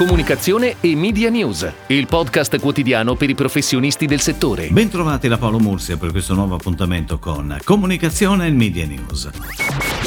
Comunicazione 0.00 0.76
e 0.80 0.96
Media 0.96 1.28
News, 1.28 1.70
il 1.88 2.06
podcast 2.06 2.58
quotidiano 2.58 3.16
per 3.16 3.28
i 3.28 3.34
professionisti 3.34 4.06
del 4.06 4.20
settore. 4.20 4.68
Bentrovati 4.70 5.28
da 5.28 5.36
Paolo 5.36 5.58
Mursia 5.58 5.98
per 5.98 6.10
questo 6.10 6.32
nuovo 6.32 6.54
appuntamento 6.54 7.18
con 7.18 7.58
Comunicazione 7.62 8.46
e 8.46 8.50
Media 8.50 8.86
News. 8.86 9.28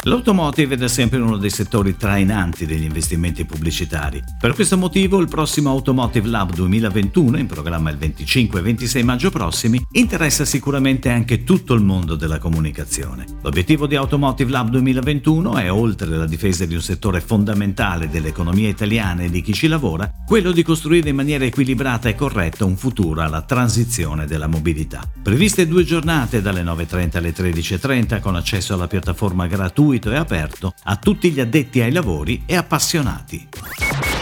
L'automotive 0.06 0.74
è 0.74 0.78
da 0.78 0.90
sempre 0.90 1.20
uno 1.20 1.38
dei 1.38 1.50
settori 1.50 1.96
trainanti 1.96 2.66
degli 2.66 2.84
investimenti 2.84 3.46
pubblicitari. 3.46 4.22
Per 4.38 4.54
questo 4.54 4.78
motivo 4.78 5.20
il 5.20 5.30
prossimo 5.30 5.70
Automotive 5.70 6.28
Lab 6.28 6.54
2021, 6.54 7.38
in 7.38 7.46
programma 7.46 7.90
il 7.90 7.98
25 7.98 8.60
e 8.60 8.64
26 8.64 9.04
maggio 9.04 9.32
prossimi, 9.32 9.82
interessa 9.92 10.44
sicuramente 10.44 11.10
anche 11.10 11.46
tutto 11.46 11.74
il 11.74 11.84
mondo 11.84 12.16
della 12.16 12.38
comunicazione. 12.40 13.26
L'obiettivo 13.44 13.88
di 13.88 13.96
Automotive 13.96 14.52
Lab 14.52 14.70
2021 14.72 15.56
è, 15.56 15.72
oltre 15.72 16.14
alla 16.14 16.26
difesa 16.26 16.66
di 16.66 16.74
un 16.74 16.82
settore 16.82 17.22
fondamentale 17.22 18.10
dell'economia 18.10 18.68
italiana 18.68 19.22
e 19.22 19.30
di 19.30 19.42
chi 19.42 19.54
ci 19.54 19.68
lavora, 19.68 19.83
quello 20.26 20.52
di 20.54 20.64
costruire 20.64 21.10
in 21.10 21.16
maniera 21.16 21.44
equilibrata 21.44 22.08
e 22.08 22.16
corretta 22.16 22.64
un 22.64 22.78
futuro 22.78 23.22
alla 23.22 23.42
transizione 23.42 24.26
della 24.26 24.48
mobilità. 24.48 25.02
Previste 25.22 25.68
due 25.68 25.84
giornate 25.84 26.42
dalle 26.42 26.64
9.30 26.64 27.18
alle 27.18 27.34
13.30 27.34 28.22
con 28.22 28.36
accesso 28.36 28.74
alla 28.74 28.88
piattaforma 28.88 29.46
gratuito 29.46 30.10
e 30.10 30.16
aperto 30.16 30.74
a 30.84 30.96
tutti 30.96 31.32
gli 31.32 31.42
addetti 31.42 31.82
ai 31.82 31.92
lavori 31.92 32.44
e 32.46 32.56
appassionati. 32.56 33.50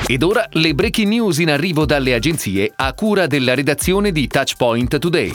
Ed 0.08 0.24
ora 0.24 0.48
le 0.50 0.74
breaking 0.74 1.08
news 1.08 1.38
in 1.38 1.52
arrivo 1.52 1.86
dalle 1.86 2.16
agenzie 2.16 2.72
a 2.76 2.92
cura 2.94 3.28
della 3.28 3.54
redazione 3.54 4.12
di 4.12 4.28
Touchpoint 4.28 4.98
Today. 4.98 5.32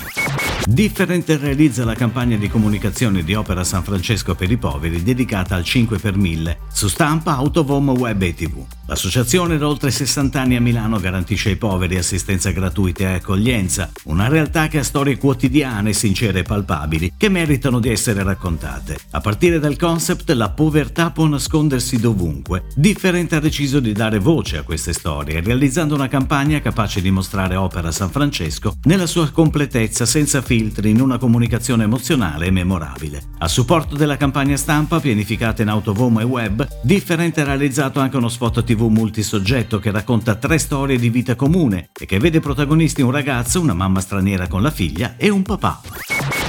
Different 0.66 1.30
realizza 1.40 1.84
la 1.84 1.94
campagna 1.94 2.36
di 2.36 2.48
comunicazione 2.48 3.22
di 3.22 3.34
Opera 3.34 3.62
San 3.62 3.84
Francesco 3.84 4.34
per 4.34 4.50
i 4.50 4.56
poveri 4.56 5.02
dedicata 5.04 5.54
al 5.54 5.62
5 5.62 5.98
per 5.98 6.16
1000 6.16 6.58
su 6.72 6.88
stampa, 6.88 7.36
autovom, 7.36 7.90
web 7.90 8.20
e 8.22 8.34
tv. 8.34 8.66
L'associazione 8.88 9.58
da 9.58 9.66
oltre 9.66 9.90
60 9.90 10.40
anni 10.40 10.54
a 10.54 10.60
Milano 10.60 11.00
garantisce 11.00 11.48
ai 11.48 11.56
poveri 11.56 11.96
assistenza 11.96 12.52
gratuita 12.52 13.02
e 13.02 13.14
accoglienza, 13.14 13.90
una 14.04 14.28
realtà 14.28 14.68
che 14.68 14.78
ha 14.78 14.84
storie 14.84 15.18
quotidiane, 15.18 15.92
sincere 15.92 16.40
e 16.40 16.42
palpabili, 16.44 17.14
che 17.16 17.28
meritano 17.28 17.80
di 17.80 17.88
essere 17.88 18.22
raccontate. 18.22 18.96
A 19.10 19.20
partire 19.20 19.58
dal 19.58 19.76
concept 19.76 20.30
La 20.30 20.50
povertà 20.50 21.10
può 21.10 21.26
nascondersi 21.26 21.98
dovunque, 21.98 22.66
Different 22.76 23.32
ha 23.32 23.40
deciso 23.40 23.80
di 23.80 23.92
dare 23.92 24.20
voce 24.20 24.58
a 24.58 24.62
queste 24.62 24.92
storie, 24.92 25.40
realizzando 25.40 25.96
una 25.96 26.06
campagna 26.06 26.60
capace 26.60 27.00
di 27.00 27.10
mostrare 27.10 27.56
Opera 27.56 27.90
San 27.90 28.10
Francesco 28.10 28.76
nella 28.84 29.06
sua 29.06 29.30
completezza 29.30 30.06
senza 30.06 30.42
filtri 30.42 30.90
in 30.90 31.00
una 31.00 31.18
comunicazione 31.18 31.82
emozionale 31.82 32.46
e 32.46 32.50
memorabile. 32.52 33.20
A 33.38 33.48
supporto 33.48 33.96
della 33.96 34.16
campagna 34.16 34.56
stampa 34.56 35.00
pianificata 35.00 35.62
in 35.62 35.70
autovom 35.70 36.20
e 36.20 36.24
web, 36.24 36.68
Different 36.82 37.36
ha 37.38 37.44
realizzato 37.44 37.98
anche 37.98 38.16
uno 38.16 38.28
spot 38.28 38.62
TV 38.62 38.74
tv 38.76 38.88
multisoggetto 38.88 39.78
che 39.78 39.90
racconta 39.90 40.34
tre 40.34 40.58
storie 40.58 40.98
di 40.98 41.08
vita 41.08 41.34
comune 41.34 41.88
e 41.98 42.04
che 42.04 42.18
vede 42.18 42.40
protagonisti 42.40 43.00
un 43.00 43.10
ragazzo, 43.10 43.60
una 43.60 43.74
mamma 43.74 44.00
straniera 44.00 44.46
con 44.46 44.60
la 44.60 44.70
figlia 44.70 45.16
e 45.16 45.30
un 45.30 45.42
papà. 45.42 45.80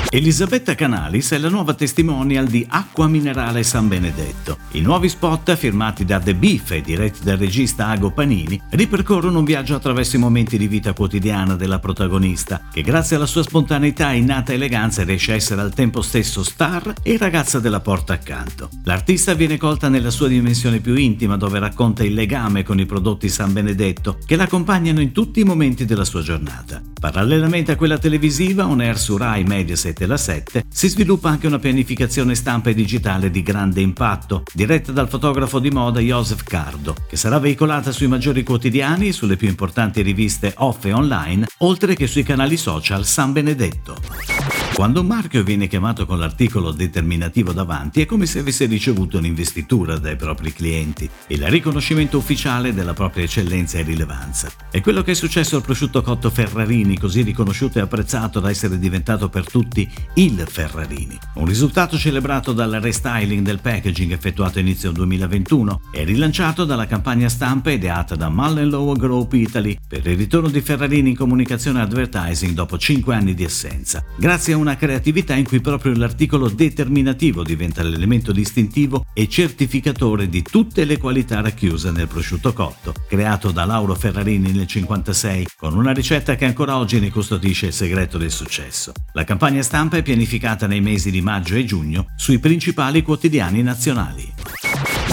Elisabetta 0.09 0.73
Canalis 0.73 1.31
è 1.31 1.37
la 1.37 1.49
nuova 1.49 1.73
testimonial 1.73 2.47
di 2.47 2.65
Acqua 2.69 3.07
Minerale 3.07 3.61
San 3.63 3.89
Benedetto. 3.89 4.57
I 4.71 4.79
nuovi 4.79 5.09
spot, 5.09 5.53
firmati 5.55 6.05
da 6.05 6.17
The 6.17 6.33
Beef 6.33 6.71
e 6.71 6.81
diretti 6.81 7.23
dal 7.23 7.37
regista 7.37 7.87
Ago 7.87 8.11
Panini, 8.11 8.59
ripercorrono 8.69 9.39
un 9.39 9.43
viaggio 9.45 9.75
attraverso 9.75 10.15
i 10.15 10.19
momenti 10.19 10.57
di 10.57 10.69
vita 10.69 10.93
quotidiana 10.93 11.55
della 11.55 11.79
protagonista, 11.79 12.61
che 12.71 12.83
grazie 12.83 13.17
alla 13.17 13.25
sua 13.25 13.43
spontaneità 13.43 14.13
e 14.13 14.17
innata 14.17 14.53
eleganza 14.53 15.03
riesce 15.03 15.33
a 15.33 15.35
essere 15.35 15.59
al 15.59 15.73
tempo 15.73 16.01
stesso 16.01 16.41
star 16.41 16.93
e 17.03 17.17
ragazza 17.17 17.59
della 17.59 17.81
porta 17.81 18.13
accanto. 18.13 18.69
L'artista 18.85 19.33
viene 19.33 19.57
colta 19.57 19.89
nella 19.89 20.09
sua 20.09 20.29
dimensione 20.29 20.79
più 20.79 20.95
intima, 20.95 21.35
dove 21.35 21.59
racconta 21.59 22.05
il 22.05 22.13
legame 22.13 22.63
con 22.63 22.79
i 22.79 22.85
prodotti 22.85 23.27
San 23.27 23.51
Benedetto, 23.51 24.17
che 24.25 24.37
l'accompagnano 24.37 25.01
in 25.01 25.11
tutti 25.11 25.41
i 25.41 25.43
momenti 25.43 25.83
della 25.83 26.05
sua 26.05 26.21
giornata. 26.21 26.81
Parallelamente 26.97 27.73
a 27.73 27.75
quella 27.75 27.97
televisiva, 27.97 28.65
on 28.65 28.79
air 28.79 28.97
su 28.97 29.17
Rai 29.17 29.43
Mediaset 29.67 29.99
e 30.01 30.05
la 30.05 30.15
7, 30.15 30.63
si 30.69 30.87
sviluppa 30.87 31.29
anche 31.29 31.47
una 31.47 31.59
pianificazione 31.59 32.35
stampa 32.35 32.69
e 32.69 32.73
digitale 32.73 33.29
di 33.29 33.43
grande 33.43 33.81
impatto, 33.81 34.43
diretta 34.53 34.93
dal 34.93 35.09
fotografo 35.09 35.59
di 35.59 35.69
moda 35.69 35.99
Joseph 35.99 36.43
Cardo, 36.43 36.95
che 37.07 37.17
sarà 37.17 37.37
veicolata 37.37 37.91
sui 37.91 38.07
maggiori 38.07 38.43
quotidiani, 38.43 39.11
sulle 39.11 39.35
più 39.35 39.49
importanti 39.49 40.01
riviste 40.01 40.53
off 40.57 40.85
e 40.85 40.93
online, 40.93 41.47
oltre 41.59 41.95
che 41.95 42.07
sui 42.07 42.23
canali 42.23 42.55
social 42.55 43.05
San 43.05 43.33
Benedetto. 43.33 44.36
Quando 44.77 45.01
un 45.01 45.07
marchio 45.07 45.41
viene 45.41 45.65
chiamato 45.65 46.05
con 46.05 46.19
l'articolo 46.19 46.71
determinativo 46.71 47.51
davanti 47.51 48.01
è 48.01 48.05
come 48.05 48.27
se 48.27 48.37
avesse 48.37 48.67
ricevuto 48.67 49.17
un'investitura 49.17 49.97
dai 49.97 50.15
propri 50.15 50.53
clienti, 50.53 51.09
il 51.29 51.47
riconoscimento 51.47 52.19
ufficiale 52.19 52.75
della 52.75 52.93
propria 52.93 53.23
eccellenza 53.23 53.79
e 53.79 53.81
rilevanza. 53.81 54.51
È 54.69 54.79
quello 54.81 55.01
che 55.01 55.13
è 55.13 55.15
successo 55.15 55.55
al 55.55 55.63
prosciutto 55.63 56.03
cotto 56.03 56.29
Ferrarini, 56.29 56.95
così 56.99 57.23
riconosciuto 57.23 57.79
e 57.79 57.81
apprezzato 57.81 58.39
da 58.39 58.51
essere 58.51 58.77
diventato 58.77 59.29
per 59.29 59.49
tutti 59.49 59.89
il 60.13 60.45
Ferrarini. 60.47 61.17
Un 61.33 61.47
risultato 61.47 61.97
celebrato 61.97 62.53
dal 62.53 62.77
restyling 62.79 63.43
del 63.43 63.61
packaging 63.61 64.11
effettuato 64.11 64.59
inizio 64.59 64.91
2021 64.91 65.81
e 65.91 66.03
rilanciato 66.03 66.65
dalla 66.65 66.85
campagna 66.85 67.29
stampa 67.29 67.71
ideata 67.71 68.15
da 68.15 68.29
Mullen 68.29 68.69
Lowe 68.69 68.95
Group 68.95 69.33
Italy 69.33 69.75
per 69.87 70.05
il 70.05 70.17
ritorno 70.17 70.49
di 70.49 70.61
Ferrarini 70.61 71.09
in 71.09 71.15
comunicazione 71.15 71.81
advertising 71.81 72.53
dopo 72.53 72.77
5 72.77 73.15
anni 73.15 73.33
di 73.33 73.43
assenza. 73.43 74.03
Grazie 74.15 74.53
a 74.53 74.57
un 74.57 74.65
una 74.67 74.75
creatività 74.75 75.33
in 75.33 75.45
cui 75.45 75.61
proprio 75.61 75.95
l'articolo 75.95 76.49
determinativo 76.49 77.41
diventa 77.41 77.83
l'elemento 77.83 78.33
distintivo 78.33 79.05
e 79.13 79.29
certificatore 79.29 80.27
di 80.27 80.41
tutte 80.41 80.83
le 80.83 80.97
qualità 80.97 81.39
racchiuse 81.39 81.89
nel 81.91 82.09
prosciutto 82.09 82.51
cotto, 82.51 82.93
creato 83.07 83.51
da 83.51 83.63
Lauro 83.63 83.95
Ferrarini 83.95 84.51
nel 84.51 84.67
1956, 84.67 85.47
con 85.55 85.77
una 85.77 85.93
ricetta 85.93 86.35
che 86.35 86.43
ancora 86.43 86.77
oggi 86.77 86.99
ne 86.99 87.09
custodisce 87.09 87.67
il 87.67 87.73
segreto 87.73 88.17
del 88.17 88.31
successo. 88.31 88.91
La 89.13 89.23
campagna 89.23 89.61
stampa 89.61 89.95
è 89.95 90.03
pianificata 90.03 90.67
nei 90.67 90.81
mesi 90.81 91.11
di 91.11 91.21
maggio 91.21 91.55
e 91.55 91.63
giugno 91.63 92.07
sui 92.17 92.39
principali 92.39 93.01
quotidiani 93.03 93.63
nazionali. 93.63 94.33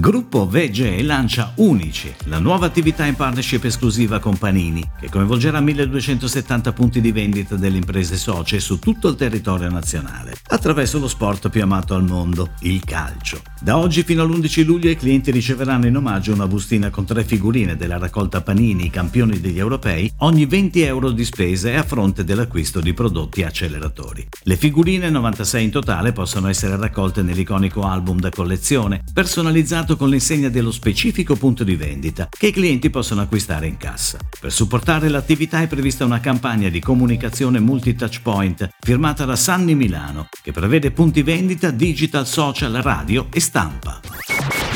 Gruppo 0.00 0.46
VGE 0.46 1.02
lancia 1.02 1.52
Unici, 1.56 2.12
la 2.24 2.38
nuova 2.38 2.66
attività 2.66 3.06
in 3.06 3.14
partnership 3.14 3.64
esclusiva 3.64 4.18
con 4.18 4.36
Panini, 4.36 4.82
che 5.00 5.08
coinvolgerà 5.08 5.60
1270 5.60 6.72
punti 6.72 7.00
di 7.00 7.12
vendita 7.12 7.54
delle 7.54 7.78
imprese 7.78 8.16
socie 8.16 8.60
su 8.60 8.78
tutto 8.78 9.08
il 9.08 9.14
territorio 9.14 9.70
nazionale, 9.70 10.34
attraverso 10.48 10.98
lo 10.98 11.08
sport 11.08 11.48
più 11.48 11.62
amato 11.62 11.94
al 11.94 12.04
mondo, 12.04 12.50
il 12.60 12.84
calcio. 12.84 13.40
Da 13.60 13.78
oggi 13.78 14.02
fino 14.02 14.22
all'11 14.22 14.64
luglio 14.66 14.90
i 14.90 14.96
clienti 14.96 15.30
riceveranno 15.30 15.86
in 15.86 15.96
omaggio 15.96 16.34
una 16.34 16.46
bustina 16.46 16.90
con 16.90 17.06
tre 17.06 17.24
figurine 17.24 17.76
della 17.76 17.96
raccolta 17.96 18.42
Panini, 18.42 18.90
campioni 18.90 19.40
degli 19.40 19.58
europei, 19.58 20.12
ogni 20.18 20.44
20 20.44 20.82
euro 20.82 21.10
di 21.12 21.24
spese 21.24 21.76
a 21.76 21.82
fronte 21.82 22.24
dell'acquisto 22.24 22.80
di 22.80 22.92
prodotti 22.92 23.42
acceleratori. 23.42 24.26
Le 24.42 24.56
figurine, 24.56 25.08
96 25.08 25.64
in 25.64 25.70
totale, 25.70 26.12
possono 26.12 26.48
essere 26.48 26.76
raccolte 26.76 27.22
nell'iconico 27.22 27.82
album 27.82 28.18
da 28.18 28.28
collezione, 28.28 29.02
personalizzato 29.12 29.83
selezionato 29.84 29.96
con 29.96 30.08
l'insegna 30.08 30.48
dello 30.48 30.72
specifico 30.72 31.36
punto 31.36 31.62
di 31.62 31.76
vendita 31.76 32.28
che 32.30 32.48
i 32.48 32.52
clienti 32.52 32.90
possono 32.90 33.20
acquistare 33.20 33.66
in 33.66 33.76
cassa. 33.76 34.18
Per 34.40 34.50
supportare 34.50 35.08
l'attività 35.08 35.60
è 35.60 35.66
prevista 35.66 36.04
una 36.04 36.20
campagna 36.20 36.68
di 36.68 36.80
comunicazione 36.80 37.60
multi-touchpoint 37.60 38.70
firmata 38.80 39.24
da 39.24 39.36
Sanni 39.36 39.74
Milano 39.74 40.28
che 40.42 40.52
prevede 40.52 40.90
punti 40.90 41.22
vendita, 41.22 41.70
digital, 41.70 42.26
social, 42.26 42.72
radio 42.72 43.28
e 43.30 43.40
stampa. 43.40 44.00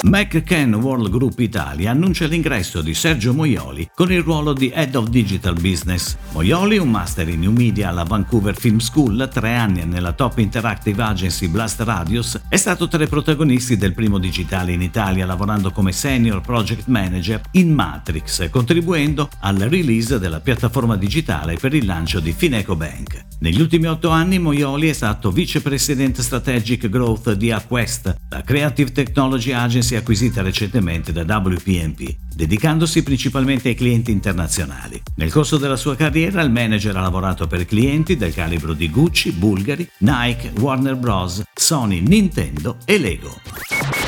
McCann 0.02 0.74
World 0.74 1.10
Group 1.10 1.38
Italia 1.40 1.90
annuncia 1.90 2.26
l'ingresso 2.26 2.80
di 2.82 2.94
Sergio 2.94 3.34
Moioli 3.34 3.90
con 3.94 4.12
il 4.12 4.22
ruolo 4.22 4.52
di 4.52 4.70
Head 4.70 4.94
of 4.94 5.08
Digital 5.08 5.54
Business. 5.54 6.16
Moioli, 6.32 6.78
un 6.78 6.90
master 6.90 7.28
in 7.28 7.40
New 7.40 7.52
Media 7.52 7.88
alla 7.88 8.04
Vancouver 8.04 8.56
Film 8.56 8.78
School, 8.78 9.28
tre 9.32 9.54
anni 9.54 9.84
nella 9.84 10.12
top 10.12 10.38
interactive 10.38 11.02
agency 11.02 11.48
Blast 11.48 11.80
Radius, 11.80 12.40
è 12.48 12.56
stato 12.56 12.86
tra 12.88 13.02
i 13.02 13.08
protagonisti 13.08 13.76
del 13.76 13.94
primo 13.94 14.18
digitale 14.18 14.72
in 14.72 14.82
Italia 14.82 15.26
lavorando 15.26 15.70
come 15.70 15.92
senior 15.92 16.40
project 16.40 16.86
manager 16.86 17.40
in 17.52 17.72
Matrix, 17.74 18.48
contribuendo 18.50 19.28
al 19.40 19.56
release 19.56 20.18
della 20.18 20.40
piattaforma 20.40 20.96
digitale 20.96 21.56
per 21.56 21.74
il 21.74 21.84
lancio 21.84 22.20
di 22.20 22.32
Fineco 22.32 22.76
Bank. 22.76 23.27
Negli 23.40 23.60
ultimi 23.60 23.86
otto 23.86 24.08
anni 24.08 24.40
Moioli 24.40 24.88
è 24.88 24.92
stato 24.92 25.30
vicepresidente 25.30 26.22
strategic 26.22 26.88
growth 26.88 27.34
di 27.34 27.52
Aquest, 27.52 28.16
la 28.30 28.42
Creative 28.42 28.90
Technology 28.90 29.52
Agency 29.52 29.94
acquisita 29.94 30.42
recentemente 30.42 31.12
da 31.12 31.22
WPMP, 31.36 32.16
dedicandosi 32.34 33.04
principalmente 33.04 33.68
ai 33.68 33.76
clienti 33.76 34.10
internazionali. 34.10 35.00
Nel 35.14 35.30
corso 35.30 35.56
della 35.56 35.76
sua 35.76 35.94
carriera 35.94 36.42
il 36.42 36.50
manager 36.50 36.96
ha 36.96 37.00
lavorato 37.00 37.46
per 37.46 37.64
clienti 37.64 38.16
del 38.16 38.34
calibro 38.34 38.72
di 38.72 38.90
Gucci, 38.90 39.30
Bulgari, 39.30 39.88
Nike, 39.98 40.50
Warner 40.58 40.96
Bros., 40.96 41.44
Sony, 41.54 42.00
Nintendo 42.00 42.78
e 42.84 42.98
Lego. 42.98 44.07